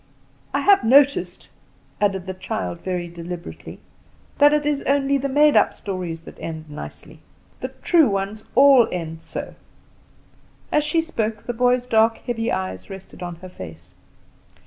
I 0.51 0.61
have 0.61 0.83
noticed," 0.83 1.49
added 2.01 2.25
the 2.25 2.33
child 2.33 2.79
very 2.81 3.07
deliberately, 3.07 3.77
"that 4.39 4.51
it 4.51 4.65
is 4.65 4.81
only 4.87 5.19
the 5.19 5.29
made 5.29 5.55
up 5.55 5.75
stories 5.75 6.21
that 6.21 6.39
end 6.39 6.67
nicely; 6.71 7.19
the 7.59 7.67
true 7.83 8.09
ones 8.09 8.45
all 8.55 8.87
end 8.91 9.21
so." 9.21 9.53
As 10.71 10.83
she 10.83 11.03
spoke 11.03 11.43
the 11.43 11.53
boy's 11.53 11.85
dark, 11.85 12.17
heavy 12.17 12.51
eyes 12.51 12.89
rested 12.89 13.21
on 13.21 13.35
her 13.45 13.49
face. 13.49 13.93